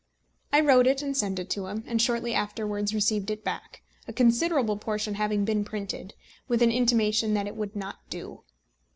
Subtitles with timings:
[0.51, 4.13] I wrote it and sent it to him, and shortly afterwards received it back a
[4.13, 6.15] considerable portion having been printed
[6.47, 8.43] with an intimation that it would not do.